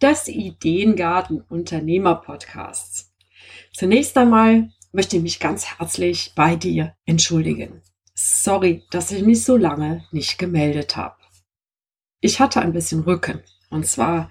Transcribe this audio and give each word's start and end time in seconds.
des 0.00 0.28
Ideengarten 0.28 1.40
Unternehmer 1.40 2.14
Podcasts. 2.16 3.12
Zunächst 3.72 4.16
einmal 4.16 4.70
möchte 4.92 5.16
ich 5.16 5.22
mich 5.22 5.40
ganz 5.40 5.66
herzlich 5.66 6.32
bei 6.36 6.56
dir 6.56 6.94
entschuldigen. 7.04 7.82
Sorry, 8.14 8.84
dass 8.90 9.10
ich 9.10 9.22
mich 9.22 9.44
so 9.44 9.56
lange 9.56 10.04
nicht 10.12 10.38
gemeldet 10.38 10.96
habe. 10.96 11.16
Ich 12.20 12.40
hatte 12.40 12.60
ein 12.60 12.72
bisschen 12.72 13.00
Rücken 13.00 13.42
und 13.70 13.86
zwar 13.86 14.30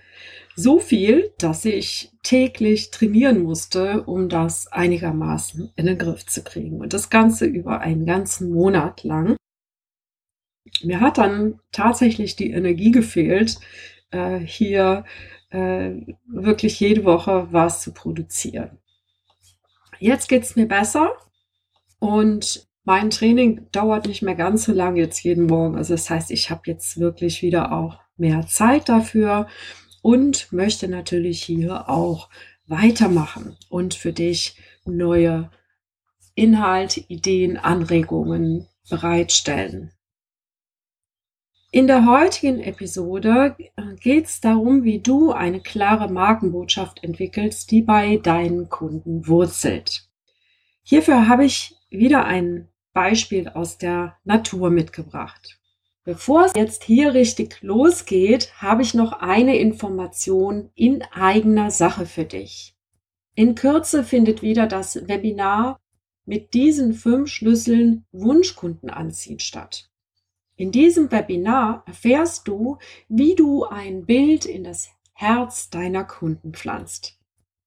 so 0.56 0.80
viel, 0.80 1.34
dass 1.38 1.66
ich 1.66 2.12
täglich 2.24 2.90
trainieren 2.90 3.44
musste, 3.44 4.04
um 4.04 4.28
das 4.28 4.68
einigermaßen 4.68 5.72
in 5.76 5.86
den 5.86 5.98
Griff 6.00 6.26
zu 6.26 6.44
kriegen. 6.44 6.80
Und 6.80 6.94
das 6.94 7.12
Ganze 7.12 7.46
über 7.46 7.80
einen 7.82 8.06
ganzen 8.08 8.52
Monat 8.52 9.04
lang. 9.04 9.38
Mir 10.82 11.00
hat 11.00 11.20
dann 11.20 11.60
tatsächlich 11.72 12.36
die 12.36 12.52
Energie 12.52 12.92
gefehlt, 12.92 13.60
äh, 14.10 14.40
hier 14.40 15.06
äh, 15.50 15.92
wirklich 16.26 16.80
jede 16.80 17.04
Woche 17.04 17.48
was 17.52 17.82
zu 17.82 17.94
produzieren. 17.94 18.78
Jetzt 20.00 20.30
geht's 20.30 20.56
mir 20.56 20.68
besser 20.68 21.12
und 22.00 22.68
mein 22.84 23.10
Training 23.10 23.68
dauert 23.72 24.08
nicht 24.08 24.22
mehr 24.22 24.36
ganz 24.36 24.66
so 24.66 24.72
lang 24.72 24.96
jetzt 24.96 25.22
jeden 25.24 25.48
Morgen. 25.48 25.76
Also 25.76 25.94
das 25.94 26.10
heißt, 26.10 26.32
ich 26.32 26.50
habe 26.50 26.62
jetzt 26.66 27.00
wirklich 27.00 27.42
wieder 27.42 27.74
auch 27.74 28.00
mehr 28.16 28.48
Zeit 28.48 28.90
dafür 28.90 29.48
und 30.02 30.52
möchte 30.54 30.88
natürlich 30.88 31.44
hier 31.44 31.90
auch 31.90 32.30
weitermachen 32.66 33.58
und 33.70 33.94
für 33.94 34.14
dich 34.14 34.58
neue 34.86 35.50
Inhalte, 36.36 37.02
Ideen, 37.08 37.58
Anregungen 37.58 38.68
bereitstellen. 38.90 39.92
In 41.70 41.88
der 41.88 42.06
heutigen 42.06 42.62
Episode 42.62 43.58
äh, 43.60 43.96
geht 43.96 44.28
es 44.28 44.40
darum, 44.40 44.86
wie 44.86 45.00
du 45.00 45.34
eine 45.34 45.60
klare 45.60 46.10
Markenbotschaft 46.10 47.04
entwickelst, 47.04 47.72
die 47.72 47.82
bei 47.82 48.18
deinen 48.18 48.70
Kunden 48.70 49.28
wurzelt. 49.28 50.08
Hierfür 50.82 51.28
habe 51.28 51.44
ich 51.44 51.76
wieder 51.90 52.24
ein 52.24 52.70
Beispiel 52.94 53.50
aus 53.50 53.78
der 53.78 54.16
Natur 54.24 54.70
mitgebracht. 54.70 55.60
Bevor 56.06 56.46
es 56.46 56.54
jetzt 56.56 56.86
hier 56.86 57.14
richtig 57.14 57.62
losgeht, 57.62 58.54
habe 58.62 58.82
ich 58.82 58.94
noch 58.94 59.12
eine 59.12 59.58
Information 59.58 60.72
in 60.74 61.04
eigener 61.12 61.70
Sache 61.70 62.06
für 62.06 62.24
dich. 62.24 62.78
In 63.36 63.56
Kürze 63.56 64.06
findet 64.06 64.42
wieder 64.42 64.68
das 64.68 65.06
Webinar 65.10 65.82
mit 66.26 66.54
diesen 66.54 66.94
fünf 66.94 67.30
Schlüsseln 67.30 68.06
Wunschkunden 68.14 68.90
anziehen 68.90 69.40
statt. 69.40 69.90
In 70.58 70.72
diesem 70.72 71.12
Webinar 71.12 71.84
erfährst 71.86 72.48
du, 72.48 72.80
wie 73.08 73.36
du 73.36 73.66
ein 73.66 74.06
Bild 74.06 74.46
in 74.46 74.64
das 74.64 74.90
Herz 75.14 75.70
deiner 75.70 76.04
Kunden 76.04 76.54
pflanzt. 76.54 77.20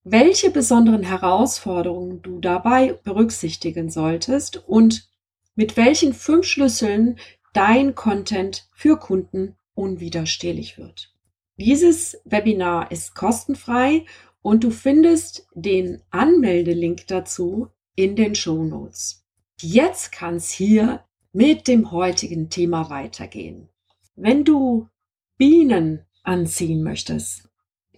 Welche 0.02 0.50
besonderen 0.50 1.04
Herausforderungen 1.04 2.20
du 2.20 2.40
dabei 2.40 2.94
berücksichtigen 3.04 3.90
solltest 3.90 4.68
und 4.68 5.08
mit 5.54 5.76
welchen 5.76 6.14
fünf 6.14 6.46
Schlüsseln 6.46 7.18
dein 7.52 7.94
Content 7.94 8.68
für 8.74 8.98
Kunden 8.98 9.56
unwiderstehlich 9.74 10.76
wird. 10.76 11.14
Dieses 11.56 12.20
Webinar 12.24 12.90
ist 12.90 13.14
kostenfrei 13.14 14.04
und 14.42 14.64
du 14.64 14.70
findest 14.70 15.46
den 15.54 16.02
Anmeldelink 16.10 17.06
dazu 17.06 17.68
in 17.94 18.16
den 18.16 18.34
Show 18.34 18.64
Notes. 18.64 19.24
Jetzt 19.60 20.10
kann 20.10 20.36
es 20.36 20.50
hier 20.50 21.04
mit 21.32 21.68
dem 21.68 21.92
heutigen 21.92 22.50
Thema 22.50 22.90
weitergehen. 22.90 23.68
Wenn 24.16 24.44
du 24.44 24.88
Bienen 25.36 26.04
anziehen 26.24 26.82
möchtest, 26.82 27.48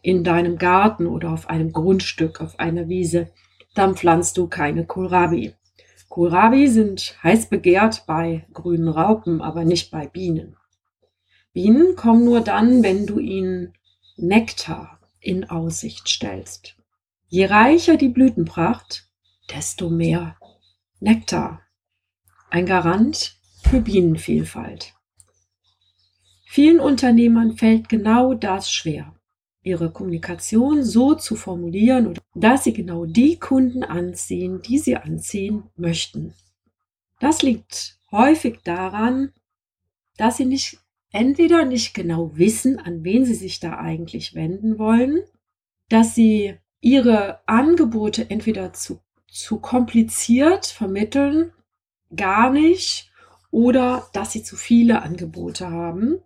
in 0.02 0.24
deinem 0.24 0.58
Garten 0.58 1.06
oder 1.06 1.32
auf 1.32 1.48
einem 1.48 1.72
Grundstück, 1.72 2.40
auf 2.40 2.58
einer 2.58 2.88
Wiese, 2.88 3.30
dann 3.74 3.96
pflanzt 3.96 4.36
du 4.36 4.48
keine 4.48 4.84
Kohlrabi. 4.84 5.54
Kohlrabi 6.08 6.68
sind 6.68 7.16
heiß 7.22 7.48
begehrt 7.48 8.04
bei 8.06 8.44
grünen 8.52 8.88
Raupen, 8.88 9.40
aber 9.40 9.64
nicht 9.64 9.90
bei 9.90 10.06
Bienen. 10.06 10.56
Bienen 11.54 11.96
kommen 11.96 12.24
nur 12.24 12.42
dann, 12.42 12.82
wenn 12.82 13.06
du 13.06 13.18
ihnen 13.18 13.72
Nektar 14.16 14.98
in 15.20 15.48
Aussicht 15.48 16.08
stellst. 16.08 16.76
Je 17.28 17.46
reicher 17.46 17.96
die 17.96 18.10
Blütenpracht, 18.10 19.08
desto 19.50 19.88
mehr 19.88 20.36
Nektar 21.00 21.61
ein 22.52 22.66
Garant 22.66 23.38
für 23.62 23.80
Bienenvielfalt. 23.80 24.92
Vielen 26.44 26.80
Unternehmern 26.80 27.56
fällt 27.56 27.88
genau 27.88 28.34
das 28.34 28.70
schwer, 28.70 29.14
ihre 29.62 29.90
Kommunikation 29.90 30.84
so 30.84 31.14
zu 31.14 31.34
formulieren, 31.34 32.18
dass 32.34 32.64
sie 32.64 32.74
genau 32.74 33.06
die 33.06 33.38
Kunden 33.38 33.82
anziehen, 33.82 34.60
die 34.60 34.78
sie 34.78 34.96
anziehen 34.96 35.62
möchten. 35.76 36.34
Das 37.20 37.40
liegt 37.40 37.98
häufig 38.10 38.58
daran, 38.64 39.32
dass 40.18 40.36
sie 40.36 40.44
nicht 40.44 40.78
entweder 41.10 41.64
nicht 41.64 41.94
genau 41.94 42.36
wissen, 42.36 42.78
an 42.78 43.02
wen 43.02 43.24
sie 43.24 43.34
sich 43.34 43.60
da 43.60 43.78
eigentlich 43.78 44.34
wenden 44.34 44.78
wollen, 44.78 45.22
dass 45.88 46.14
sie 46.14 46.58
ihre 46.82 47.40
Angebote 47.48 48.28
entweder 48.28 48.74
zu, 48.74 49.00
zu 49.26 49.58
kompliziert 49.58 50.66
vermitteln 50.66 51.50
gar 52.16 52.50
nicht 52.50 53.10
oder 53.50 54.08
dass 54.12 54.32
sie 54.32 54.42
zu 54.42 54.56
viele 54.56 55.02
Angebote 55.02 55.70
haben 55.70 56.18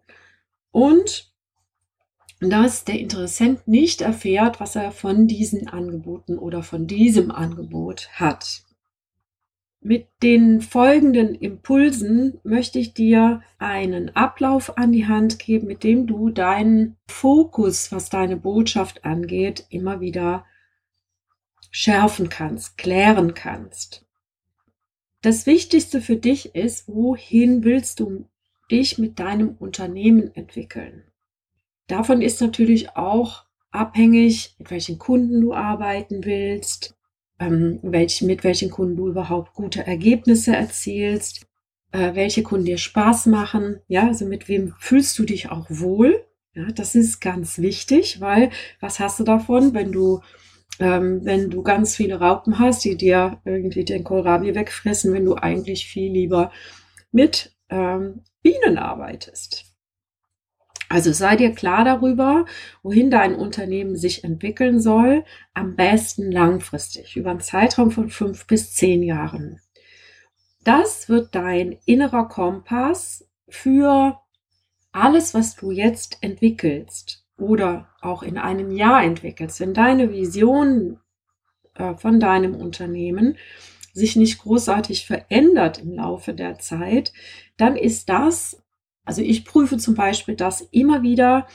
und 0.71 1.33
dass 2.41 2.85
der 2.85 2.99
Interessent 3.01 3.67
nicht 3.67 4.03
erfährt, 4.03 4.61
was 4.61 4.77
er 4.77 4.93
von 4.93 5.27
diesen 5.27 5.69
Angeboten 5.69 6.39
oder 6.39 6.63
von 6.63 6.87
diesem 6.87 7.31
Angebot 7.31 8.09
hat. 8.13 8.63
Mit 9.81 10.09
den 10.23 10.61
folgenden 10.61 11.35
Impulsen 11.35 12.41
möchte 12.43 12.79
ich 12.79 12.93
dir 12.93 13.43
einen 13.59 14.15
Ablauf 14.17 14.77
an 14.79 14.93
die 14.93 15.07
Hand 15.07 15.39
geben, 15.39 15.67
mit 15.69 15.85
dem 15.85 16.07
du 16.07 16.31
deinen 16.31 16.97
Fokus, 17.07 17.93
was 17.93 18.11
deine 18.11 18.37
Botschaft 18.37 19.05
angeht, 19.05 19.67
immer 19.71 20.01
wieder 20.01 20.45
schärfen 21.71 22.29
kannst, 22.29 22.79
klären 22.79 23.35
kannst. 23.35 24.06
Das 25.27 25.45
Wichtigste 25.45 26.01
für 26.01 26.15
dich 26.15 26.55
ist, 26.55 26.87
wohin 26.87 27.65
willst 27.65 27.99
du 27.99 28.29
dich 28.71 28.97
mit 28.97 29.19
deinem 29.19 29.57
Unternehmen 29.59 30.33
entwickeln? 30.37 31.03
Davon 31.89 32.23
ist 32.23 32.41
natürlich 32.41 32.91
auch 32.91 33.43
abhängig, 33.73 34.55
mit 34.61 34.71
welchen 34.71 35.01
Kunden 35.01 35.41
du 35.41 35.53
arbeiten 35.53 36.25
willst, 36.25 36.95
ähm, 37.41 37.81
welch, 37.83 38.23
mit 38.23 38.45
welchen 38.45 38.71
Kunden 38.71 38.95
du 38.95 39.09
überhaupt 39.09 39.53
gute 39.55 39.85
Ergebnisse 39.85 40.55
erzielst, 40.55 41.49
äh, 41.91 42.15
welche 42.15 42.45
Kunden 42.45 42.67
dir 42.67 42.79
Spaß 42.79 43.27
machen, 43.27 43.81
ja, 43.89 44.07
also 44.07 44.27
mit 44.27 44.47
wem 44.47 44.75
fühlst 44.79 45.19
du 45.19 45.25
dich 45.25 45.51
auch 45.51 45.67
wohl. 45.69 46.25
Ja, 46.55 46.67
das 46.67 46.95
ist 46.95 47.19
ganz 47.19 47.59
wichtig, 47.59 48.21
weil 48.21 48.51
was 48.79 49.01
hast 49.01 49.19
du 49.19 49.25
davon, 49.25 49.75
wenn 49.75 49.91
du 49.91 50.21
ähm, 50.79 51.25
wenn 51.25 51.51
du 51.51 51.63
ganz 51.63 51.97
viele 51.97 52.21
Raupen 52.21 52.59
hast, 52.59 52.85
die 52.85 52.97
dir 52.97 53.41
irgendwie 53.45 53.85
den 53.85 54.05
Kohlrabi 54.05 54.55
wegfressen, 54.55 55.13
wenn 55.13 55.25
du 55.25 55.35
eigentlich 55.35 55.87
viel 55.87 56.13
lieber 56.13 56.53
mit 57.13 57.55
ähm, 57.69 58.23
Bienen 58.43 58.79
arbeitest. 58.79 59.65
Also 60.89 61.13
sei 61.13 61.35
dir 61.35 61.53
klar 61.53 61.85
darüber, 61.85 62.45
wohin 62.83 63.11
dein 63.11 63.35
Unternehmen 63.35 63.97
sich 63.97 64.23
entwickeln 64.23 64.81
soll, 64.81 65.25
am 65.53 65.75
besten 65.75 66.31
langfristig, 66.31 67.17
über 67.17 67.31
einen 67.31 67.41
Zeitraum 67.41 67.91
von 67.91 68.09
fünf 68.09 68.47
bis 68.47 68.73
zehn 68.73 69.03
Jahren. 69.03 69.61
Das 70.63 71.09
wird 71.09 71.35
dein 71.35 71.77
innerer 71.87 72.29
Kompass 72.29 73.29
für 73.49 74.21
alles, 74.93 75.35
was 75.35 75.57
du 75.57 75.73
jetzt 75.73 76.19
entwickelst 76.23 77.26
oder 77.39 77.89
auch 78.01 78.23
in 78.23 78.39
einem 78.39 78.71
Jahr 78.71 79.03
entwickelst, 79.03 79.61
wenn 79.61 79.75
deine 79.75 80.11
Vision 80.11 81.01
äh, 81.75 81.95
von 81.95 82.21
deinem 82.21 82.55
Unternehmen 82.55 83.37
sich 83.93 84.17
nicht 84.17 84.39
großartig 84.41 85.07
verändert 85.07 85.79
im 85.79 85.95
Laufe 85.95 86.35
der 86.35 86.59
Zeit, 86.59 87.13
dann 87.57 87.77
ist 87.77 88.09
das, 88.09 88.63
also 89.05 89.23
ich 89.23 89.45
prüfe 89.45 89.79
zum 89.79 89.95
Beispiel 89.95 90.37
das 90.37 90.61
immer 90.61 91.03
wieder 91.03 91.47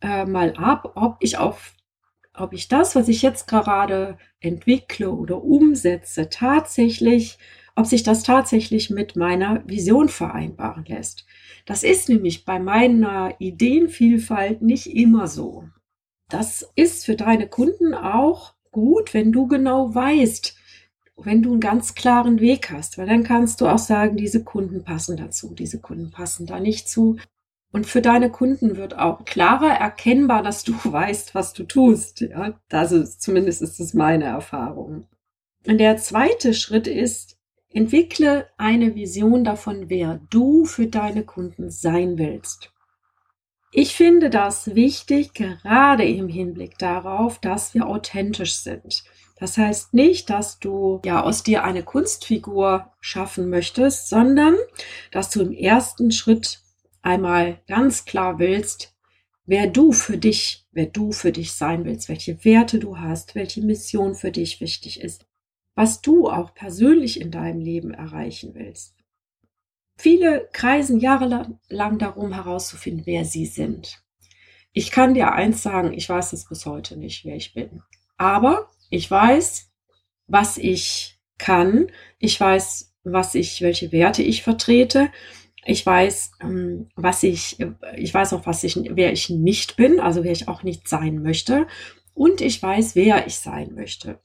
äh, 0.00 0.24
mal 0.24 0.54
ab, 0.56 0.92
ob 0.94 1.16
ich 1.20 1.38
auf 1.38 1.74
ob 2.32 2.52
ich 2.52 2.68
das, 2.68 2.94
was 2.94 3.08
ich 3.08 3.22
jetzt 3.22 3.48
gerade 3.48 4.16
entwickle 4.40 5.10
oder 5.10 5.42
umsetze, 5.42 6.28
tatsächlich, 6.30 7.38
ob 7.74 7.86
sich 7.86 8.02
das 8.02 8.22
tatsächlich 8.22 8.88
mit 8.88 9.16
meiner 9.16 9.62
Vision 9.66 10.08
vereinbaren 10.08 10.84
lässt. 10.86 11.26
Das 11.66 11.82
ist 11.82 12.08
nämlich 12.08 12.44
bei 12.44 12.58
meiner 12.58 13.34
Ideenvielfalt 13.38 14.62
nicht 14.62 14.94
immer 14.94 15.28
so. 15.28 15.64
Das 16.28 16.68
ist 16.76 17.04
für 17.04 17.16
deine 17.16 17.48
Kunden 17.48 17.94
auch 17.94 18.54
gut, 18.70 19.14
wenn 19.14 19.32
du 19.32 19.46
genau 19.46 19.94
weißt, 19.94 20.56
wenn 21.16 21.42
du 21.42 21.52
einen 21.52 21.60
ganz 21.60 21.94
klaren 21.94 22.40
Weg 22.40 22.70
hast, 22.70 22.96
weil 22.96 23.06
dann 23.06 23.24
kannst 23.24 23.60
du 23.60 23.66
auch 23.66 23.78
sagen, 23.78 24.16
diese 24.16 24.42
Kunden 24.42 24.84
passen 24.84 25.16
dazu, 25.16 25.54
diese 25.54 25.80
Kunden 25.80 26.10
passen 26.10 26.46
da 26.46 26.60
nicht 26.60 26.88
zu. 26.88 27.18
Und 27.72 27.86
für 27.86 28.02
deine 28.02 28.30
Kunden 28.30 28.76
wird 28.76 28.98
auch 28.98 29.24
klarer 29.24 29.72
erkennbar, 29.72 30.42
dass 30.42 30.64
du 30.64 30.72
weißt, 30.84 31.34
was 31.34 31.52
du 31.52 31.64
tust. 31.64 32.20
Ja, 32.20 32.58
also 32.70 33.04
zumindest 33.04 33.62
ist 33.62 33.80
es 33.80 33.94
meine 33.94 34.24
Erfahrung. 34.24 35.06
Und 35.66 35.78
der 35.78 35.98
zweite 35.98 36.54
Schritt 36.54 36.86
ist, 36.86 37.36
entwickle 37.72 38.48
eine 38.56 38.94
Vision 38.94 39.44
davon, 39.44 39.88
wer 39.88 40.20
du 40.30 40.64
für 40.64 40.86
deine 40.86 41.24
Kunden 41.24 41.70
sein 41.70 42.18
willst. 42.18 42.72
Ich 43.72 43.94
finde 43.94 44.30
das 44.30 44.74
wichtig, 44.74 45.32
gerade 45.34 46.04
im 46.04 46.28
Hinblick 46.28 46.76
darauf, 46.78 47.38
dass 47.38 47.72
wir 47.72 47.86
authentisch 47.86 48.54
sind. 48.54 49.04
Das 49.38 49.56
heißt 49.56 49.94
nicht, 49.94 50.28
dass 50.28 50.58
du 50.58 51.00
ja 51.04 51.22
aus 51.22 51.44
dir 51.44 51.62
eine 51.62 51.84
Kunstfigur 51.84 52.92
schaffen 53.00 53.48
möchtest, 53.48 54.08
sondern 54.08 54.56
dass 55.12 55.30
du 55.30 55.40
im 55.40 55.52
ersten 55.52 56.10
Schritt 56.10 56.60
einmal 57.00 57.60
ganz 57.68 58.04
klar 58.04 58.38
willst, 58.40 58.94
wer 59.46 59.68
du 59.68 59.92
für 59.92 60.18
dich, 60.18 60.66
wer 60.72 60.86
du 60.86 61.12
für 61.12 61.32
dich 61.32 61.52
sein 61.52 61.84
willst, 61.84 62.08
welche 62.08 62.44
Werte 62.44 62.80
du 62.80 62.98
hast, 62.98 63.34
welche 63.34 63.62
Mission 63.62 64.14
für 64.14 64.32
dich 64.32 64.60
wichtig 64.60 65.00
ist, 65.00 65.26
was 65.80 66.02
du 66.02 66.28
auch 66.28 66.52
persönlich 66.52 67.18
in 67.18 67.30
deinem 67.30 67.58
Leben 67.58 67.94
erreichen 67.94 68.54
willst. 68.54 68.98
Viele 69.96 70.46
kreisen 70.52 71.00
jahrelang 71.00 71.58
darum 71.98 72.34
herauszufinden, 72.34 73.06
wer 73.06 73.24
sie 73.24 73.46
sind. 73.46 74.04
Ich 74.74 74.90
kann 74.90 75.14
dir 75.14 75.32
eins 75.32 75.62
sagen, 75.62 75.94
ich 75.94 76.06
weiß 76.06 76.34
es 76.34 76.46
bis 76.46 76.66
heute 76.66 76.98
nicht, 76.98 77.24
wer 77.24 77.34
ich 77.34 77.54
bin. 77.54 77.80
Aber 78.18 78.68
ich 78.90 79.10
weiß, 79.10 79.72
was 80.26 80.58
ich 80.58 81.18
kann. 81.38 81.90
Ich 82.18 82.38
weiß, 82.38 82.94
was 83.04 83.34
ich, 83.34 83.62
welche 83.62 83.90
Werte 83.90 84.22
ich 84.22 84.42
vertrete. 84.42 85.10
Ich 85.64 85.86
weiß, 85.86 86.32
ähm, 86.42 86.90
was 86.94 87.22
ich, 87.22 87.56
ich 87.96 88.12
weiß 88.12 88.34
auch, 88.34 88.44
was 88.44 88.64
ich, 88.64 88.76
wer 88.76 89.14
ich 89.14 89.30
nicht 89.30 89.76
bin, 89.76 89.98
also 89.98 90.24
wer 90.24 90.32
ich 90.32 90.46
auch 90.46 90.62
nicht 90.62 90.88
sein 90.88 91.22
möchte. 91.22 91.66
Und 92.12 92.42
ich 92.42 92.62
weiß, 92.62 92.96
wer 92.96 93.26
ich 93.26 93.36
sein 93.36 93.74
möchte. 93.74 94.20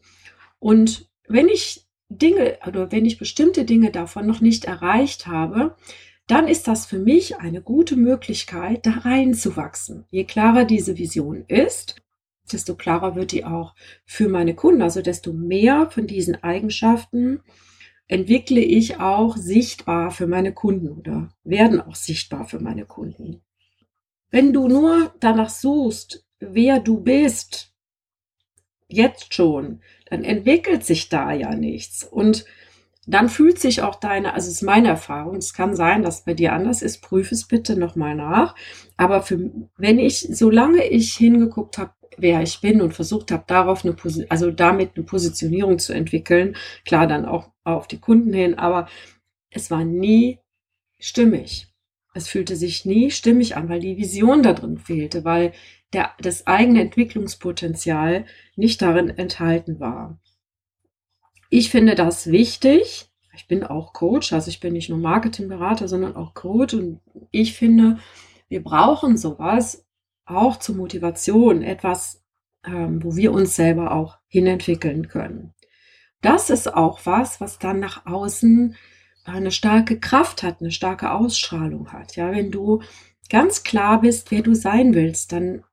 Und 0.59 1.07
wenn 1.27 1.47
ich 1.47 1.85
Dinge 2.09 2.59
oder 2.67 2.91
wenn 2.91 3.05
ich 3.05 3.17
bestimmte 3.17 3.65
Dinge 3.65 3.91
davon 3.91 4.27
noch 4.27 4.41
nicht 4.41 4.65
erreicht 4.65 5.27
habe, 5.27 5.75
dann 6.27 6.47
ist 6.47 6.67
das 6.67 6.85
für 6.85 6.99
mich 6.99 7.37
eine 7.37 7.61
gute 7.61 7.95
Möglichkeit, 7.95 8.85
da 8.85 8.91
reinzuwachsen. 8.91 10.05
Je 10.09 10.23
klarer 10.23 10.65
diese 10.65 10.97
Vision 10.97 11.45
ist, 11.47 12.01
desto 12.51 12.75
klarer 12.75 13.15
wird 13.15 13.31
die 13.31 13.45
auch 13.45 13.75
für 14.05 14.27
meine 14.29 14.55
Kunden. 14.55 14.81
Also 14.81 15.01
desto 15.01 15.33
mehr 15.33 15.89
von 15.91 16.07
diesen 16.07 16.43
Eigenschaften 16.43 17.41
entwickle 18.07 18.61
ich 18.61 18.99
auch 18.99 19.35
sichtbar 19.35 20.11
für 20.11 20.27
meine 20.27 20.53
Kunden 20.53 20.89
oder 20.89 21.29
werden 21.43 21.81
auch 21.81 21.95
sichtbar 21.95 22.47
für 22.47 22.59
meine 22.59 22.85
Kunden. 22.85 23.41
Wenn 24.29 24.53
du 24.53 24.67
nur 24.67 25.13
danach 25.19 25.49
suchst, 25.49 26.25
wer 26.39 26.79
du 26.79 27.01
bist, 27.01 27.74
jetzt 28.87 29.33
schon, 29.33 29.81
dann 30.09 30.23
entwickelt 30.23 30.85
sich 30.85 31.09
da 31.09 31.31
ja 31.31 31.55
nichts. 31.55 32.03
Und 32.03 32.45
dann 33.07 33.29
fühlt 33.29 33.59
sich 33.59 33.81
auch 33.81 33.95
deine, 33.95 34.33
also 34.33 34.47
es 34.47 34.55
ist 34.55 34.61
meine 34.63 34.87
Erfahrung, 34.87 35.35
es 35.35 35.53
kann 35.53 35.75
sein, 35.75 36.01
dass 36.01 36.25
bei 36.25 36.33
dir 36.33 36.53
anders 36.53 36.81
ist, 36.81 37.01
prüfe 37.01 37.35
es 37.35 37.47
bitte 37.47 37.77
nochmal 37.77 38.15
nach. 38.15 38.55
Aber 38.97 39.21
für, 39.21 39.51
wenn 39.77 39.99
ich, 39.99 40.27
solange 40.31 40.85
ich 40.85 41.13
hingeguckt 41.13 41.77
habe, 41.77 41.91
wer 42.17 42.41
ich 42.41 42.61
bin 42.61 42.81
und 42.81 42.93
versucht 42.93 43.31
habe, 43.31 43.43
darauf 43.47 43.85
eine, 43.85 43.95
also 44.29 44.51
damit 44.51 44.91
eine 44.95 45.05
Positionierung 45.05 45.79
zu 45.79 45.93
entwickeln. 45.93 46.55
Klar, 46.85 47.07
dann 47.07 47.25
auch 47.25 47.51
auf 47.63 47.87
die 47.87 47.99
Kunden 47.99 48.33
hin, 48.33 48.55
aber 48.55 48.87
es 49.49 49.69
war 49.71 49.83
nie 49.83 50.39
stimmig. 50.99 51.67
Es 52.13 52.29
fühlte 52.29 52.55
sich 52.55 52.85
nie 52.85 53.11
stimmig 53.11 53.57
an, 53.57 53.67
weil 53.67 53.81
die 53.81 53.97
Vision 53.97 54.41
da 54.41 54.53
drin 54.53 54.77
fehlte, 54.77 55.25
weil 55.25 55.51
der, 55.93 56.11
das 56.19 56.47
eigene 56.47 56.81
Entwicklungspotenzial 56.81 58.25
nicht 58.55 58.81
darin 58.81 59.09
enthalten 59.09 59.79
war. 59.79 60.19
Ich 61.49 61.69
finde 61.69 61.95
das 61.95 62.27
wichtig. 62.27 63.09
Ich 63.33 63.47
bin 63.47 63.63
auch 63.63 63.93
Coach, 63.93 64.33
also 64.33 64.49
ich 64.49 64.59
bin 64.59 64.73
nicht 64.73 64.89
nur 64.89 64.97
Marketingberater, 64.97 65.87
sondern 65.87 66.15
auch 66.15 66.33
Coach 66.33 66.73
und 66.73 67.01
ich 67.31 67.53
finde, 67.53 67.99
wir 68.47 68.63
brauchen 68.63 69.17
sowas, 69.17 69.85
auch 70.25 70.57
zur 70.57 70.75
Motivation, 70.75 71.61
etwas, 71.61 72.23
ähm, 72.65 73.03
wo 73.03 73.15
wir 73.15 73.31
uns 73.31 73.55
selber 73.55 73.91
auch 73.91 74.17
hinentwickeln 74.27 75.07
können. 75.07 75.53
Das 76.21 76.49
ist 76.49 76.73
auch 76.73 77.01
was, 77.05 77.39
was 77.39 77.59
dann 77.59 77.79
nach 77.79 78.05
außen 78.05 78.75
eine 79.25 79.51
starke 79.51 79.99
Kraft 79.99 80.43
hat, 80.43 80.61
eine 80.61 80.71
starke 80.71 81.11
Ausstrahlung 81.11 81.91
hat. 81.91 82.15
Ja, 82.15 82.31
wenn 82.31 82.51
du 82.51 82.81
ganz 83.29 83.63
klar 83.63 84.01
bist, 84.01 84.31
wer 84.31 84.41
du 84.41 84.55
sein 84.55 84.93
willst, 84.93 85.31
dann 85.31 85.63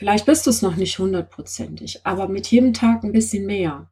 vielleicht 0.00 0.24
bist 0.24 0.46
du 0.46 0.50
es 0.50 0.62
noch 0.62 0.76
nicht 0.76 0.98
hundertprozentig, 0.98 2.00
aber 2.04 2.26
mit 2.26 2.46
jedem 2.46 2.72
Tag 2.72 3.04
ein 3.04 3.12
bisschen 3.12 3.44
mehr. 3.44 3.90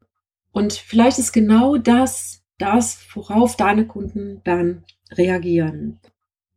Und 0.53 0.73
vielleicht 0.73 1.19
ist 1.19 1.33
genau 1.33 1.77
das, 1.77 2.43
das, 2.57 2.99
worauf 3.15 3.57
deine 3.57 3.87
Kunden 3.87 4.41
dann 4.43 4.85
reagieren. 5.13 6.01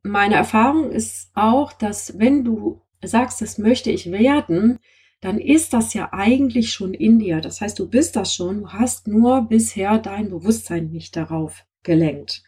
Meine 0.04 0.36
Erfahrung 0.36 0.90
ist 0.90 1.32
auch, 1.34 1.74
dass 1.74 2.18
wenn 2.18 2.46
du 2.46 2.82
sagst, 3.04 3.42
das 3.42 3.58
möchte 3.58 3.92
ich 3.92 4.10
werden, 4.10 4.80
dann 5.20 5.38
ist 5.38 5.74
das 5.74 5.94
ja 5.94 6.14
eigentlich 6.14 6.72
schon 6.72 6.94
in 6.94 7.20
dir. 7.20 7.42
Das 7.42 7.60
heißt, 7.60 7.78
du 7.78 7.90
bist 7.90 8.16
das 8.16 8.34
schon, 8.34 8.62
du 8.62 8.70
hast 8.70 9.10
nur 9.10 9.42
bisher 9.50 9.98
dein 9.98 10.30
Bewusstsein 10.30 10.88
nicht 10.88 11.18
darauf 11.18 11.66
gelenkt. 11.84 12.44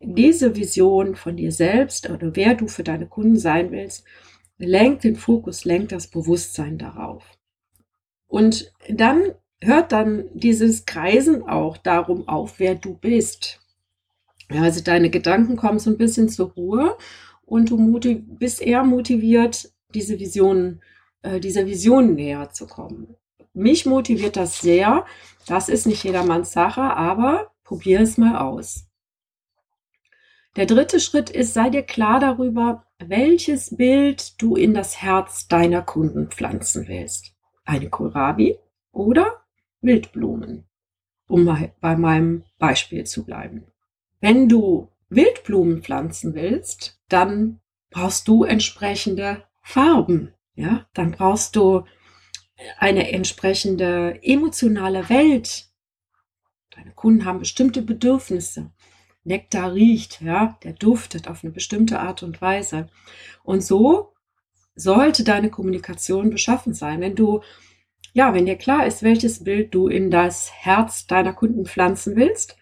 Diese 0.00 0.54
Vision 0.54 1.16
von 1.16 1.38
dir 1.38 1.50
selbst 1.50 2.10
oder 2.10 2.36
wer 2.36 2.54
du 2.54 2.68
für 2.68 2.84
deine 2.84 3.06
Kunden 3.06 3.38
sein 3.38 3.70
willst, 3.70 4.04
lenkt 4.62 5.04
den 5.04 5.16
Fokus, 5.16 5.64
lenkt 5.64 5.92
das 5.92 6.06
Bewusstsein 6.06 6.78
darauf. 6.78 7.24
Und 8.28 8.72
dann 8.88 9.34
hört 9.60 9.92
dann 9.92 10.24
dieses 10.34 10.86
Kreisen 10.86 11.42
auch 11.42 11.76
darum 11.76 12.28
auf, 12.28 12.58
wer 12.58 12.74
du 12.74 12.94
bist. 12.94 13.60
Also 14.48 14.82
deine 14.82 15.10
Gedanken 15.10 15.56
kommen 15.56 15.78
so 15.78 15.90
ein 15.90 15.98
bisschen 15.98 16.28
zur 16.28 16.50
Ruhe 16.52 16.96
und 17.44 17.70
du 17.70 17.76
bist 18.38 18.60
eher 18.60 18.84
motiviert, 18.84 19.72
diese 19.94 20.18
Vision, 20.18 20.80
äh, 21.22 21.40
dieser 21.40 21.66
Vision 21.66 22.14
näher 22.14 22.50
zu 22.50 22.66
kommen. 22.66 23.14
Mich 23.54 23.84
motiviert 23.84 24.36
das 24.36 24.60
sehr. 24.60 25.04
Das 25.46 25.68
ist 25.68 25.86
nicht 25.86 26.04
jedermanns 26.04 26.52
Sache, 26.52 26.82
aber 26.82 27.52
probier 27.64 28.00
es 28.00 28.16
mal 28.16 28.36
aus. 28.36 28.86
Der 30.56 30.66
dritte 30.66 31.00
Schritt 31.00 31.30
ist, 31.30 31.54
sei 31.54 31.70
dir 31.70 31.82
klar 31.82 32.20
darüber, 32.20 32.86
welches 33.08 33.76
Bild 33.76 34.40
du 34.40 34.56
in 34.56 34.74
das 34.74 35.00
Herz 35.00 35.48
deiner 35.48 35.82
Kunden 35.82 36.28
pflanzen 36.28 36.88
willst. 36.88 37.34
Eine 37.64 37.90
Kohlrabi 37.90 38.58
oder 38.90 39.44
Wildblumen, 39.80 40.68
um 41.28 41.44
bei 41.80 41.96
meinem 41.96 42.44
Beispiel 42.58 43.04
zu 43.04 43.24
bleiben. 43.24 43.66
Wenn 44.20 44.48
du 44.48 44.88
Wildblumen 45.08 45.82
pflanzen 45.82 46.34
willst, 46.34 47.00
dann 47.08 47.60
brauchst 47.90 48.28
du 48.28 48.44
entsprechende 48.44 49.44
Farben, 49.60 50.32
ja, 50.54 50.86
dann 50.94 51.12
brauchst 51.12 51.56
du 51.56 51.84
eine 52.78 53.12
entsprechende 53.12 54.18
emotionale 54.22 55.08
Welt. 55.08 55.68
Deine 56.70 56.92
Kunden 56.92 57.24
haben 57.24 57.40
bestimmte 57.40 57.82
Bedürfnisse. 57.82 58.72
Nektar 59.24 59.72
riecht, 59.74 60.20
ja, 60.20 60.58
der 60.64 60.72
duftet 60.72 61.28
auf 61.28 61.44
eine 61.44 61.52
bestimmte 61.52 62.00
Art 62.00 62.22
und 62.22 62.40
Weise. 62.40 62.88
Und 63.44 63.62
so 63.62 64.12
sollte 64.74 65.24
deine 65.24 65.50
Kommunikation 65.50 66.30
beschaffen 66.30 66.74
sein. 66.74 67.00
Wenn 67.00 67.14
du, 67.14 67.42
ja, 68.12 68.34
wenn 68.34 68.46
dir 68.46 68.56
klar 68.56 68.86
ist, 68.86 69.02
welches 69.02 69.44
Bild 69.44 69.74
du 69.74 69.88
in 69.88 70.10
das 70.10 70.52
Herz 70.52 71.06
deiner 71.06 71.32
Kunden 71.32 71.66
pflanzen 71.66 72.16
willst, 72.16 72.56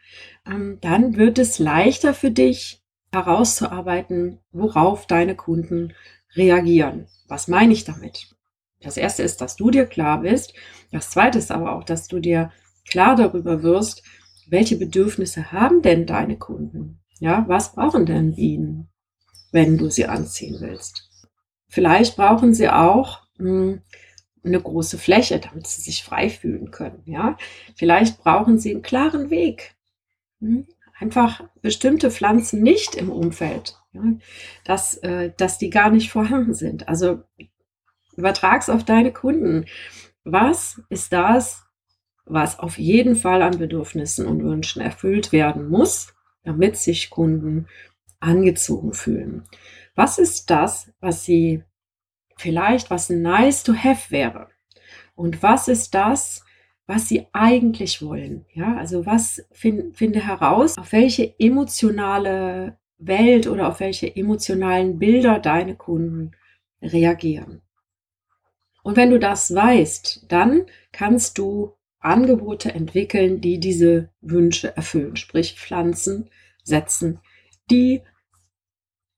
ähm, 0.46 0.78
dann 0.80 1.16
wird 1.16 1.38
es 1.38 1.58
leichter 1.58 2.14
für 2.14 2.30
dich 2.30 2.82
herauszuarbeiten, 3.12 4.38
worauf 4.52 5.06
deine 5.06 5.34
Kunden 5.34 5.94
reagieren. 6.36 7.06
Was 7.28 7.48
meine 7.48 7.72
ich 7.72 7.84
damit? 7.84 8.34
Das 8.80 8.96
erste 8.96 9.22
ist, 9.22 9.40
dass 9.40 9.56
du 9.56 9.70
dir 9.70 9.86
klar 9.86 10.20
bist. 10.22 10.54
Das 10.90 11.10
zweite 11.10 11.38
ist 11.38 11.50
aber 11.50 11.74
auch, 11.76 11.84
dass 11.84 12.08
du 12.08 12.18
dir 12.18 12.52
klar 12.88 13.14
darüber 13.16 13.62
wirst, 13.62 14.02
welche 14.50 14.76
Bedürfnisse 14.76 15.52
haben 15.52 15.82
denn 15.82 16.06
deine 16.06 16.36
Kunden? 16.36 17.00
Ja, 17.20 17.44
was 17.48 17.74
brauchen 17.74 18.06
denn 18.06 18.32
ihnen, 18.32 18.88
wenn 19.52 19.78
du 19.78 19.90
sie 19.90 20.06
anziehen 20.06 20.56
willst? 20.60 21.08
Vielleicht 21.68 22.16
brauchen 22.16 22.52
sie 22.52 22.68
auch 22.68 23.20
mh, 23.38 23.48
hm, 23.48 23.82
eine 24.42 24.60
große 24.60 24.98
Fläche, 24.98 25.38
damit 25.38 25.66
sie 25.66 25.82
sich 25.82 26.02
frei 26.02 26.30
fühlen 26.30 26.70
können. 26.70 27.02
Ja, 27.04 27.36
vielleicht 27.76 28.18
brauchen 28.22 28.58
sie 28.58 28.72
einen 28.72 28.82
klaren 28.82 29.30
Weg. 29.30 29.76
Hm? 30.40 30.66
Einfach 30.98 31.44
bestimmte 31.62 32.10
Pflanzen 32.10 32.62
nicht 32.62 32.94
im 32.94 33.10
Umfeld, 33.10 33.78
ja? 33.92 34.02
dass, 34.64 34.96
äh, 34.98 35.32
dass 35.36 35.58
die 35.58 35.70
gar 35.70 35.90
nicht 35.90 36.10
vorhanden 36.10 36.54
sind. 36.54 36.88
Also 36.88 37.22
übertrag's 38.16 38.68
auf 38.68 38.84
deine 38.84 39.12
Kunden. 39.12 39.66
Was 40.24 40.80
ist 40.90 41.12
das, 41.12 41.62
was 42.32 42.58
auf 42.58 42.78
jeden 42.78 43.16
Fall 43.16 43.42
an 43.42 43.58
Bedürfnissen 43.58 44.26
und 44.26 44.42
Wünschen 44.42 44.80
erfüllt 44.80 45.32
werden 45.32 45.68
muss, 45.68 46.14
damit 46.44 46.76
sich 46.76 47.10
Kunden 47.10 47.66
angezogen 48.20 48.92
fühlen? 48.92 49.44
Was 49.94 50.18
ist 50.18 50.50
das, 50.50 50.92
was 51.00 51.24
sie 51.24 51.62
vielleicht, 52.36 52.90
was 52.90 53.10
nice 53.10 53.62
to 53.62 53.74
have 53.74 54.10
wäre? 54.10 54.48
Und 55.14 55.42
was 55.42 55.68
ist 55.68 55.94
das, 55.94 56.44
was 56.86 57.08
sie 57.08 57.26
eigentlich 57.32 58.02
wollen? 58.02 58.46
Ja, 58.52 58.76
also 58.76 59.06
was 59.06 59.44
find, 59.52 59.96
finde 59.96 60.26
heraus, 60.26 60.78
auf 60.78 60.92
welche 60.92 61.38
emotionale 61.38 62.78
Welt 62.98 63.46
oder 63.46 63.68
auf 63.68 63.80
welche 63.80 64.14
emotionalen 64.14 64.98
Bilder 64.98 65.38
deine 65.38 65.76
Kunden 65.76 66.32
reagieren. 66.82 67.62
Und 68.82 68.96
wenn 68.96 69.10
du 69.10 69.18
das 69.18 69.54
weißt, 69.54 70.26
dann 70.28 70.66
kannst 70.92 71.38
du 71.38 71.74
Angebote 72.00 72.72
entwickeln, 72.72 73.40
die 73.40 73.60
diese 73.60 74.10
Wünsche 74.20 74.76
erfüllen, 74.76 75.16
sprich 75.16 75.58
Pflanzen 75.58 76.30
setzen, 76.64 77.20
die 77.70 78.02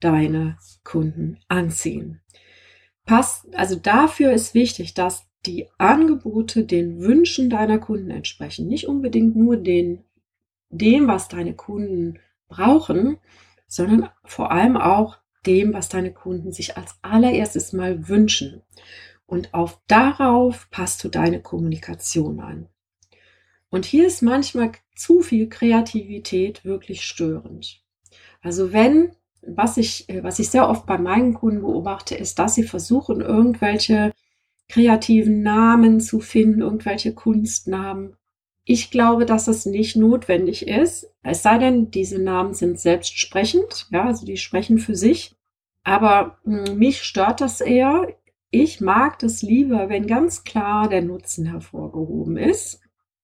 deine 0.00 0.58
Kunden 0.84 1.38
anziehen. 1.48 2.20
Passt, 3.04 3.54
also 3.54 3.76
dafür 3.76 4.32
ist 4.32 4.54
wichtig, 4.54 4.94
dass 4.94 5.26
die 5.46 5.68
Angebote 5.78 6.64
den 6.64 7.00
Wünschen 7.00 7.50
deiner 7.50 7.78
Kunden 7.78 8.10
entsprechen, 8.10 8.68
nicht 8.68 8.86
unbedingt 8.86 9.36
nur 9.36 9.56
den, 9.56 10.04
dem, 10.70 11.08
was 11.08 11.28
deine 11.28 11.54
Kunden 11.54 12.18
brauchen, 12.48 13.18
sondern 13.66 14.10
vor 14.24 14.52
allem 14.52 14.76
auch 14.76 15.18
dem, 15.46 15.72
was 15.72 15.88
deine 15.88 16.12
Kunden 16.12 16.52
sich 16.52 16.76
als 16.76 16.96
allererstes 17.02 17.72
mal 17.72 18.08
wünschen. 18.08 18.62
Und 19.26 19.54
auf 19.54 19.80
darauf 19.88 20.68
passt 20.70 21.02
du 21.02 21.08
deine 21.08 21.40
Kommunikation 21.40 22.40
an. 22.40 22.68
Und 23.72 23.86
hier 23.86 24.06
ist 24.06 24.20
manchmal 24.22 24.72
zu 24.94 25.22
viel 25.22 25.48
Kreativität 25.48 26.64
wirklich 26.64 27.04
störend. 27.04 27.82
Also 28.42 28.72
wenn 28.72 29.16
was 29.44 29.76
ich, 29.76 30.08
äh, 30.08 30.22
was 30.22 30.38
ich 30.38 30.50
sehr 30.50 30.68
oft 30.68 30.86
bei 30.86 30.98
meinen 30.98 31.34
Kunden 31.34 31.62
beobachte, 31.62 32.14
ist, 32.14 32.38
dass 32.38 32.54
sie 32.54 32.62
versuchen, 32.62 33.20
irgendwelche 33.20 34.12
kreativen 34.68 35.42
Namen 35.42 36.00
zu 36.00 36.20
finden, 36.20 36.60
irgendwelche 36.60 37.12
Kunstnamen. 37.12 38.14
Ich 38.64 38.90
glaube, 38.90 39.26
dass 39.26 39.46
das 39.46 39.66
nicht 39.66 39.96
notwendig 39.96 40.68
ist, 40.68 41.10
es 41.24 41.42
sei 41.42 41.58
denn, 41.58 41.90
diese 41.90 42.22
Namen 42.22 42.54
sind 42.54 42.78
selbstsprechend, 42.78 43.88
ja, 43.90 44.04
also 44.04 44.24
die 44.24 44.36
sprechen 44.36 44.78
für 44.78 44.94
sich. 44.94 45.34
Aber 45.82 46.38
hm, 46.44 46.78
mich 46.78 47.02
stört 47.02 47.40
das 47.40 47.60
eher. 47.60 48.06
Ich 48.50 48.80
mag 48.80 49.18
das 49.18 49.42
lieber, 49.42 49.88
wenn 49.88 50.06
ganz 50.06 50.44
klar 50.44 50.88
der 50.88 51.02
Nutzen 51.02 51.46
hervorgehoben 51.46 52.36
ist 52.36 52.81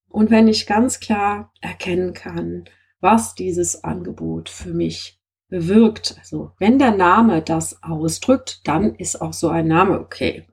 und 0.09 0.31
wenn 0.31 0.49
ich 0.49 0.67
ganz 0.67 1.00
klar 1.00 1.53
erkennen 1.61 2.15
kann, 2.15 2.65
was 3.00 3.35
dieses 3.35 3.85
Angebot 3.85 4.49
für 4.49 4.73
mich 4.73 5.21
bewirkt. 5.49 6.17
Also 6.19 6.53
wenn 6.59 6.79
der 6.79 6.93
Name 6.93 7.43
das 7.43 7.83
ausdrückt, 7.83 8.61
dann 8.65 8.95
ist 8.95 9.21
auch 9.21 9.33
so 9.33 9.49
ein 9.49 9.67
Name 9.67 10.00
okay. 10.00 10.47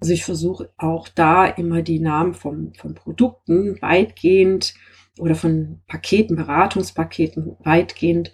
Also 0.00 0.12
ich 0.12 0.24
versuche 0.24 0.72
auch 0.78 1.08
da 1.08 1.46
immer 1.46 1.82
die 1.82 2.00
Namen 2.00 2.34
vom, 2.34 2.74
von 2.74 2.94
Produkten 2.94 3.80
weitgehend 3.80 4.74
oder 5.18 5.34
von 5.34 5.80
Paketen, 5.86 6.36
Beratungspaketen 6.36 7.56
weitgehend 7.60 8.32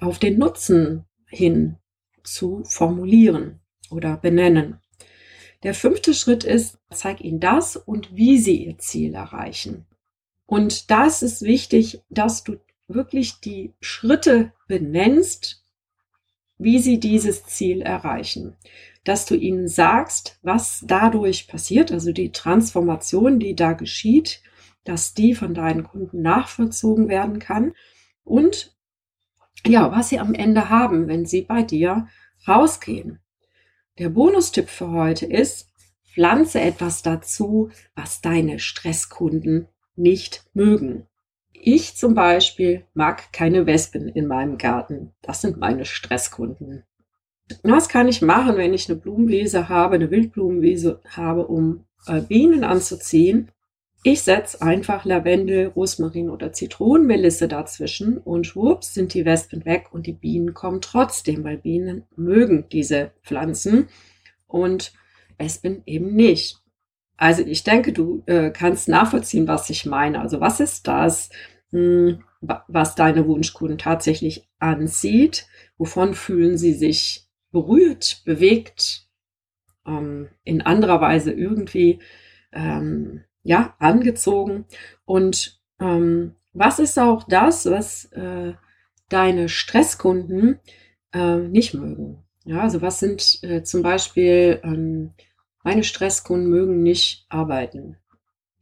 auf 0.00 0.18
den 0.18 0.38
Nutzen 0.38 1.04
hin 1.26 1.76
zu 2.22 2.62
formulieren 2.64 3.60
oder 3.90 4.16
benennen. 4.16 4.78
Der 5.64 5.74
fünfte 5.74 6.14
Schritt 6.14 6.44
ist, 6.44 6.78
zeig 6.92 7.20
ihnen 7.20 7.40
das 7.40 7.76
und 7.76 8.14
wie 8.14 8.38
sie 8.38 8.64
ihr 8.64 8.78
Ziel 8.78 9.14
erreichen. 9.14 9.86
Und 10.48 10.90
das 10.90 11.22
ist 11.22 11.42
wichtig, 11.42 12.00
dass 12.08 12.42
du 12.42 12.56
wirklich 12.88 13.38
die 13.40 13.74
Schritte 13.82 14.54
benennst, 14.66 15.62
wie 16.56 16.78
sie 16.78 16.98
dieses 16.98 17.44
Ziel 17.44 17.82
erreichen. 17.82 18.56
Dass 19.04 19.26
du 19.26 19.34
ihnen 19.34 19.68
sagst, 19.68 20.38
was 20.40 20.82
dadurch 20.86 21.48
passiert, 21.48 21.92
also 21.92 22.12
die 22.12 22.32
Transformation, 22.32 23.38
die 23.38 23.54
da 23.54 23.74
geschieht, 23.74 24.40
dass 24.84 25.12
die 25.12 25.34
von 25.34 25.52
deinen 25.52 25.84
Kunden 25.84 26.22
nachvollzogen 26.22 27.10
werden 27.10 27.40
kann 27.40 27.74
und 28.24 28.74
ja, 29.66 29.92
was 29.92 30.08
sie 30.08 30.18
am 30.18 30.32
Ende 30.32 30.70
haben, 30.70 31.08
wenn 31.08 31.26
sie 31.26 31.42
bei 31.42 31.62
dir 31.62 32.08
rausgehen. 32.46 33.18
Der 33.98 34.08
Bonustipp 34.08 34.70
für 34.70 34.90
heute 34.92 35.26
ist, 35.26 35.68
pflanze 36.06 36.58
etwas 36.58 37.02
dazu, 37.02 37.68
was 37.94 38.22
deine 38.22 38.60
Stresskunden 38.60 39.68
nicht 39.98 40.44
mögen. 40.54 41.06
Ich 41.52 41.96
zum 41.96 42.14
Beispiel 42.14 42.84
mag 42.94 43.32
keine 43.32 43.66
Wespen 43.66 44.08
in 44.08 44.26
meinem 44.26 44.58
Garten. 44.58 45.12
Das 45.22 45.40
sind 45.40 45.58
meine 45.58 45.84
Stresskunden. 45.84 46.84
Was 47.62 47.88
kann 47.88 48.08
ich 48.08 48.22
machen, 48.22 48.56
wenn 48.56 48.74
ich 48.74 48.88
eine 48.88 48.98
Blumenwiese 48.98 49.68
habe, 49.68 49.96
eine 49.96 50.10
Wildblumenwiese 50.10 51.00
habe, 51.08 51.46
um 51.46 51.84
äh, 52.06 52.20
Bienen 52.20 52.62
anzuziehen? 52.62 53.50
Ich 54.04 54.22
setze 54.22 54.62
einfach 54.62 55.04
Lavendel, 55.04 55.66
Rosmarin 55.66 56.30
oder 56.30 56.52
Zitronenmelisse 56.52 57.48
dazwischen 57.48 58.18
und 58.18 58.46
schwupps 58.46 58.94
sind 58.94 59.12
die 59.12 59.24
Wespen 59.24 59.64
weg 59.64 59.88
und 59.90 60.06
die 60.06 60.12
Bienen 60.12 60.54
kommen 60.54 60.80
trotzdem, 60.80 61.42
weil 61.42 61.58
Bienen 61.58 62.04
mögen 62.14 62.68
diese 62.70 63.10
Pflanzen 63.24 63.88
und 64.46 64.92
Wespen 65.36 65.82
eben 65.86 66.14
nicht. 66.14 66.62
Also 67.18 67.42
ich 67.42 67.64
denke, 67.64 67.92
du 67.92 68.22
äh, 68.26 68.50
kannst 68.50 68.88
nachvollziehen, 68.88 69.48
was 69.48 69.68
ich 69.70 69.84
meine. 69.84 70.20
Also 70.20 70.40
was 70.40 70.60
ist 70.60 70.86
das, 70.86 71.30
mh, 71.72 71.80
hm, 71.80 72.24
was 72.68 72.94
deine 72.94 73.26
Wunschkunden 73.26 73.76
tatsächlich 73.76 74.48
anzieht? 74.60 75.46
Wovon 75.76 76.14
fühlen 76.14 76.56
sie 76.56 76.72
sich 76.72 77.26
berührt, 77.50 78.22
bewegt, 78.24 79.08
ähm, 79.84 80.28
in 80.44 80.62
anderer 80.62 81.00
Weise 81.00 81.32
irgendwie 81.32 81.98
ähm, 82.52 83.24
ja 83.42 83.74
angezogen? 83.80 84.66
Und 85.04 85.60
ähm, 85.80 86.36
was 86.52 86.78
ist 86.78 86.98
auch 87.00 87.24
das, 87.24 87.66
was 87.66 88.04
äh, 88.12 88.54
deine 89.08 89.48
Stresskunden 89.48 90.60
äh, 91.12 91.38
nicht 91.38 91.74
mögen? 91.74 92.22
Ja, 92.44 92.60
also 92.60 92.80
was 92.80 93.00
sind 93.00 93.42
äh, 93.42 93.64
zum 93.64 93.82
Beispiel 93.82 94.60
ähm, 94.62 95.14
meine 95.68 95.84
Stresskunden 95.84 96.48
mögen 96.48 96.82
nicht 96.82 97.26
arbeiten. 97.28 97.98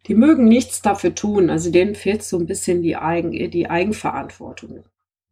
Die 0.09 0.17
mögen 0.17 0.47
nichts 0.47 0.83
dafür 0.83 1.15
tun. 1.15 1.51
Also 1.51 1.71
denen 1.71 1.95
fehlt 1.95 2.25
so 2.25 2.37
ein 2.37 2.47
bisschen 2.47 2.83
die, 2.83 2.97
Eigen, 2.97 3.31
die 3.31 3.71
Eigenverantwortung. 3.71 4.83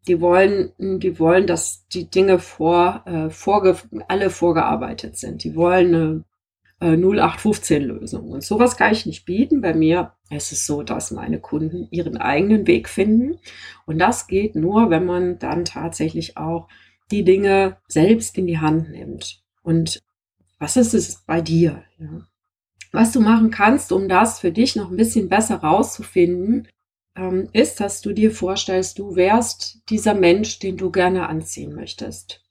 Die 0.07 0.21
wollen, 0.21 0.71
die 0.79 1.19
wollen, 1.19 1.49
dass 1.49 1.89
die 1.89 2.09
Dinge 2.09 2.39
vor, 2.39 3.03
äh, 3.07 3.29
vorge, 3.29 3.77
alle 4.07 4.31
vorgearbeitet 4.31 5.17
sind. 5.17 5.43
Die 5.43 5.57
wollen 5.57 6.25
eine 6.81 6.93
äh, 6.93 6.97
0815-Lösung. 6.97 8.31
Und 8.31 8.45
sowas 8.45 8.77
kann 8.77 8.93
ich 8.93 9.05
nicht 9.05 9.25
bieten. 9.25 9.61
Bei 9.61 9.75
mir 9.75 10.13
ist 10.31 10.53
es 10.53 10.67
so, 10.67 10.85
dass 10.85 11.11
meine 11.11 11.41
Kunden 11.41 11.89
ihren 11.91 12.19
eigenen 12.19 12.69
Weg 12.69 12.89
finden. 12.89 13.41
Und 13.85 13.99
das 13.99 14.29
geht 14.29 14.55
nur, 14.55 14.91
wenn 14.91 15.07
man 15.07 15.41
dann 15.41 15.65
tatsächlich 15.65 16.37
auch 16.37 16.69
die 17.11 17.25
Dinge 17.25 17.79
selbst 17.89 18.39
in 18.39 18.47
die 18.47 18.61
Hand 18.61 18.91
nimmt. 18.91 19.43
Und 19.65 20.05
was 20.65 20.79
ist 20.79 20.95
es 20.95 21.17
bei 21.27 21.43
dir? 21.43 21.85
Ja? 21.99 22.27
Was 22.91 23.13
du 23.13 23.21
machen 23.21 23.51
kannst, 23.51 23.93
um 23.93 24.09
das 24.09 24.41
für 24.41 24.51
dich 24.51 24.77
noch 24.77 24.91
ein 24.91 24.97
bisschen 24.97 25.29
besser 25.29 25.57
rauszufinden, 25.57 26.69
ähm, 27.17 27.51
ist, 27.53 27.81
dass 27.81 28.01
du 28.01 28.15
dir 28.15 28.31
vorstellst, 28.31 28.99
du 28.99 29.15
wärst 29.15 29.83
dieser 29.91 30.15
Mensch, 30.15 30.61
den 30.61 30.79
du 30.79 30.91
gerne 30.91 31.29
anziehen 31.29 31.75
möchtest. 31.75 32.43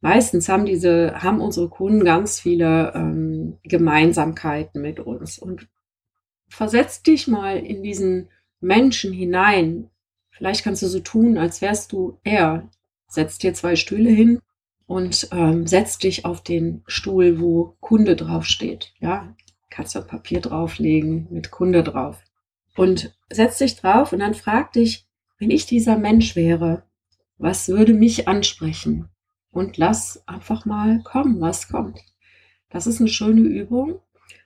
Meistens 0.00 0.48
haben 0.48 0.64
diese, 0.64 1.22
haben 1.22 1.42
unsere 1.42 1.68
Kunden 1.68 2.04
ganz 2.04 2.40
viele 2.40 2.92
ähm, 2.94 3.58
Gemeinsamkeiten 3.64 4.80
mit 4.80 4.98
uns. 4.98 5.38
Und 5.38 5.68
versetz 6.48 7.02
dich 7.02 7.28
mal 7.28 7.58
in 7.58 7.82
diesen 7.82 8.30
Menschen 8.60 9.12
hinein. 9.12 9.90
Vielleicht 10.30 10.64
kannst 10.64 10.82
du 10.82 10.86
so 10.86 11.00
tun, 11.00 11.36
als 11.36 11.60
wärst 11.60 11.92
du 11.92 12.18
er. 12.24 12.70
Setz 13.08 13.36
dir 13.36 13.52
zwei 13.52 13.76
Stühle 13.76 14.10
hin 14.10 14.40
und 14.88 15.28
ähm, 15.32 15.66
setz 15.66 15.98
dich 15.98 16.24
auf 16.24 16.42
den 16.42 16.82
Stuhl, 16.86 17.40
wo 17.40 17.76
Kunde 17.80 18.16
draufsteht. 18.16 18.94
Ja, 19.00 19.36
kannst 19.68 19.94
du 19.94 20.00
Papier 20.00 20.40
drauflegen 20.40 21.28
mit 21.30 21.50
Kunde 21.50 21.84
drauf. 21.84 22.24
Und 22.74 23.14
setz 23.30 23.58
dich 23.58 23.76
drauf 23.76 24.14
und 24.14 24.20
dann 24.20 24.32
frag 24.32 24.72
dich, 24.72 25.06
wenn 25.38 25.50
ich 25.50 25.66
dieser 25.66 25.98
Mensch 25.98 26.36
wäre, 26.36 26.84
was 27.36 27.68
würde 27.68 27.92
mich 27.92 28.28
ansprechen? 28.28 29.10
Und 29.50 29.76
lass 29.76 30.26
einfach 30.26 30.64
mal 30.64 31.02
kommen, 31.02 31.38
was 31.38 31.68
kommt. 31.68 32.00
Das 32.70 32.86
ist 32.86 32.98
eine 32.98 33.08
schöne 33.10 33.42
Übung. 33.42 34.00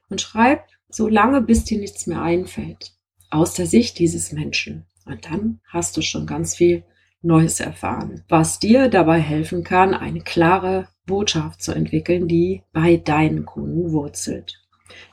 und 0.08 0.20
schreib 0.20 0.66
so 0.88 1.08
lange, 1.08 1.40
bis 1.40 1.64
dir 1.64 1.78
nichts 1.78 2.06
mehr 2.06 2.20
einfällt. 2.20 2.96
Aus 3.30 3.54
der 3.54 3.66
Sicht 3.66 3.98
dieses 3.98 4.32
Menschen. 4.32 4.86
Und 5.06 5.24
dann 5.24 5.60
hast 5.68 5.96
du 5.96 6.02
schon 6.02 6.26
ganz 6.26 6.56
viel 6.56 6.84
Neues 7.22 7.60
erfahren, 7.60 8.24
was 8.28 8.58
dir 8.58 8.88
dabei 8.88 9.20
helfen 9.20 9.64
kann, 9.64 9.94
eine 9.94 10.20
klare 10.20 10.88
Botschaft 11.06 11.62
zu 11.62 11.72
entwickeln, 11.72 12.28
die 12.28 12.62
bei 12.72 12.96
deinen 12.96 13.46
Kunden 13.46 13.92
wurzelt. 13.92 14.58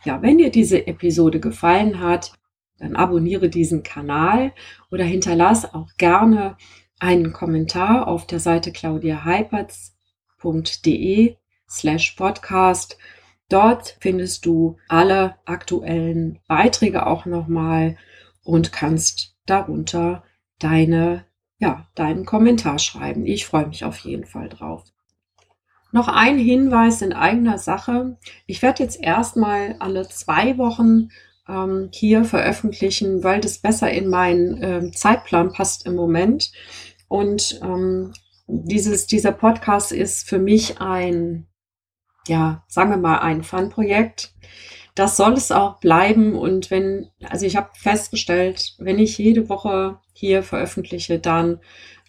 Ja, 0.03 0.21
wenn 0.21 0.37
dir 0.37 0.51
diese 0.51 0.85
Episode 0.87 1.39
gefallen 1.39 1.99
hat, 1.99 2.33
dann 2.77 2.95
abonniere 2.95 3.49
diesen 3.49 3.81
Kanal 3.83 4.53
oder 4.91 5.03
hinterlass 5.03 5.73
auch 5.73 5.89
gerne 5.97 6.55
einen 6.99 7.33
Kommentar 7.33 8.07
auf 8.07 8.27
der 8.27 8.39
Seite 8.39 8.71
claudiaheipertz.de 8.71 11.35
slash 11.69 12.11
podcast. 12.11 12.97
Dort 13.49 13.97
findest 13.99 14.45
du 14.45 14.77
alle 14.87 15.35
aktuellen 15.45 16.39
Beiträge 16.47 17.05
auch 17.07 17.25
nochmal 17.25 17.97
und 18.43 18.71
kannst 18.71 19.35
darunter 19.45 20.23
deine, 20.59 21.25
ja, 21.59 21.85
deinen 21.95 22.25
Kommentar 22.25 22.79
schreiben. 22.79 23.25
Ich 23.25 23.45
freue 23.45 23.67
mich 23.67 23.83
auf 23.83 23.99
jeden 23.99 24.25
Fall 24.25 24.49
drauf. 24.49 24.83
Noch 25.91 26.07
ein 26.07 26.37
Hinweis 26.37 27.01
in 27.01 27.13
eigener 27.13 27.57
Sache. 27.57 28.17
Ich 28.45 28.61
werde 28.61 28.83
jetzt 28.83 29.01
erstmal 29.01 29.75
alle 29.79 30.07
zwei 30.07 30.57
Wochen 30.57 31.09
ähm, 31.47 31.89
hier 31.91 32.23
veröffentlichen, 32.23 33.23
weil 33.23 33.41
das 33.41 33.57
besser 33.57 33.91
in 33.91 34.07
meinen 34.07 34.63
ähm, 34.63 34.93
Zeitplan 34.93 35.51
passt 35.51 35.85
im 35.85 35.95
Moment. 35.95 36.51
Und 37.07 37.59
ähm, 37.63 38.13
dieses, 38.47 39.07
dieser 39.07 39.31
Podcast 39.31 39.91
ist 39.91 40.29
für 40.29 40.39
mich 40.39 40.79
ein, 40.79 41.47
ja, 42.27 42.63
sagen 42.67 42.91
wir 42.91 42.97
mal, 42.97 43.19
ein 43.19 43.43
Fun-Projekt. 43.43 44.33
Das 44.99 45.15
soll 45.15 45.31
es 45.35 45.49
auch 45.49 45.79
bleiben. 45.79 46.35
Und 46.35 46.71
wenn, 46.71 47.09
also 47.23 47.45
ich 47.45 47.55
habe 47.55 47.69
festgestellt, 47.73 48.75
wenn 48.79 48.99
ich 48.99 49.17
jede 49.17 49.47
Woche 49.47 49.97
hier 50.11 50.43
veröffentliche, 50.43 51.19
dann 51.19 51.61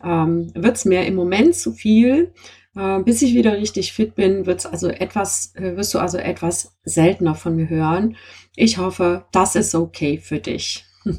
ähm, 0.02 0.50
wird 0.56 0.76
es 0.76 0.84
mir 0.86 1.06
im 1.06 1.14
Moment 1.14 1.54
zu 1.54 1.70
viel. 1.70 2.34
Äh, 2.74 2.98
bis 3.04 3.22
ich 3.22 3.32
wieder 3.32 3.56
richtig 3.56 3.92
fit 3.92 4.16
bin, 4.16 4.44
wird's 4.44 4.66
also 4.66 4.88
etwas, 4.88 5.54
äh, 5.54 5.76
wirst 5.76 5.94
du 5.94 6.00
also 6.00 6.18
etwas 6.18 6.76
seltener 6.82 7.36
von 7.36 7.54
mir 7.54 7.68
hören. 7.68 8.16
Ich 8.56 8.78
hoffe, 8.78 9.24
das 9.30 9.54
ist 9.54 9.76
okay 9.76 10.18
für 10.18 10.40
dich. 10.40 10.84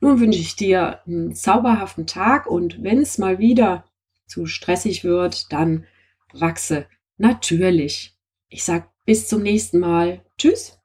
Nun 0.00 0.18
wünsche 0.18 0.40
ich 0.40 0.56
dir 0.56 1.00
einen 1.06 1.34
zauberhaften 1.34 2.06
Tag 2.06 2.46
und 2.46 2.82
wenn 2.82 3.02
es 3.02 3.18
mal 3.18 3.38
wieder 3.38 3.84
zu 4.26 4.46
stressig 4.46 5.04
wird, 5.04 5.52
dann 5.52 5.84
wachse 6.32 6.86
natürlich. 7.18 8.16
Ich 8.48 8.64
sag 8.64 8.91
bis 9.04 9.28
zum 9.28 9.42
nächsten 9.42 9.80
Mal. 9.80 10.20
Tschüss. 10.38 10.78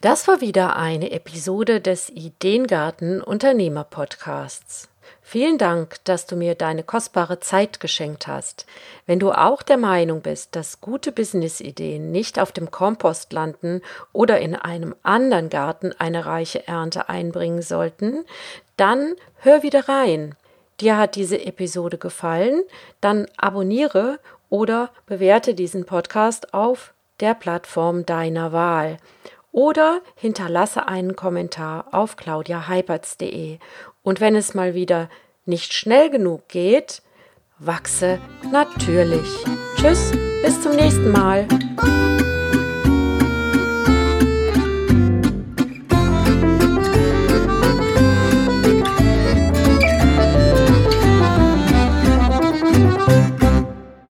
Das 0.00 0.28
war 0.28 0.40
wieder 0.40 0.76
eine 0.76 1.10
Episode 1.10 1.80
des 1.80 2.08
Ideengarten 2.08 3.20
Unternehmer 3.20 3.84
Podcasts. 3.84 4.88
Vielen 5.20 5.58
Dank, 5.58 5.96
dass 6.04 6.26
du 6.26 6.36
mir 6.36 6.54
deine 6.54 6.82
kostbare 6.82 7.40
Zeit 7.40 7.80
geschenkt 7.80 8.26
hast. 8.26 8.66
Wenn 9.06 9.18
du 9.18 9.32
auch 9.32 9.62
der 9.62 9.76
Meinung 9.76 10.22
bist, 10.22 10.56
dass 10.56 10.80
gute 10.80 11.12
Businessideen 11.12 12.10
nicht 12.10 12.38
auf 12.38 12.52
dem 12.52 12.70
Kompost 12.70 13.32
landen 13.32 13.82
oder 14.12 14.40
in 14.40 14.56
einem 14.56 14.94
anderen 15.02 15.50
Garten 15.50 15.92
eine 15.98 16.26
reiche 16.26 16.66
Ernte 16.66 17.08
einbringen 17.08 17.62
sollten, 17.62 18.24
dann 18.76 19.14
hör 19.36 19.62
wieder 19.62 19.88
rein. 19.88 20.34
Dir 20.80 20.96
hat 20.96 21.14
diese 21.14 21.44
Episode 21.44 21.98
gefallen? 21.98 22.62
Dann 23.00 23.26
abonniere 23.36 24.18
oder 24.48 24.90
bewerte 25.06 25.54
diesen 25.54 25.84
Podcast 25.84 26.54
auf 26.54 26.94
der 27.20 27.34
Plattform 27.34 28.06
deiner 28.06 28.52
Wahl 28.52 28.98
oder 29.52 30.00
hinterlasse 30.14 30.86
einen 30.86 31.16
Kommentar 31.16 31.86
auf 31.92 32.16
claudiaheiberts.de. 32.16 33.58
Und 34.02 34.20
wenn 34.20 34.36
es 34.36 34.54
mal 34.54 34.74
wieder 34.74 35.08
nicht 35.44 35.72
schnell 35.72 36.10
genug 36.10 36.48
geht, 36.48 37.02
wachse 37.58 38.18
natürlich. 38.52 39.28
Tschüss, 39.76 40.12
bis 40.42 40.62
zum 40.62 40.76
nächsten 40.76 41.10
Mal. 41.10 41.46